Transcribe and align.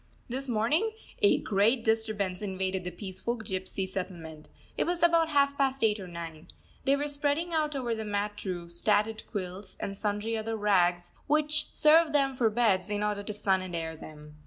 This 0.29 0.47
morning 0.49 0.93
a 1.21 1.37
great 1.37 1.83
disturbance 1.83 2.41
invaded 2.41 2.85
the 2.85 2.89
peaceful 2.89 3.37
gypsy 3.37 3.87
settlement. 3.87 4.49
It 4.75 4.85
was 4.85 5.03
about 5.03 5.29
half 5.29 5.55
past 5.59 5.83
eight 5.83 5.99
or 5.99 6.07
nine. 6.07 6.47
They 6.85 6.95
were 6.95 7.07
spreading 7.07 7.53
out 7.53 7.75
over 7.75 7.93
the 7.93 8.03
mat 8.03 8.43
roofs 8.43 8.81
tattered 8.81 9.21
quilts 9.27 9.77
and 9.79 9.95
sundry 9.95 10.35
other 10.35 10.55
rags, 10.55 11.11
which 11.27 11.67
serve 11.75 12.13
them 12.13 12.33
for 12.35 12.49
beds, 12.49 12.89
in 12.89 13.03
order 13.03 13.21
to 13.21 13.31
sun 13.33 13.61
and 13.61 13.75
air 13.75 13.95
them. 13.95 14.39